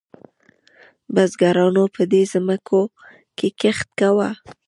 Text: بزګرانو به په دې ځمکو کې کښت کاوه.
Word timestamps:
بزګرانو 1.13 1.83
به 1.87 1.91
په 1.95 2.03
دې 2.11 2.21
ځمکو 2.31 2.81
کې 3.37 3.47
کښت 3.59 3.87
کاوه. 3.99 4.29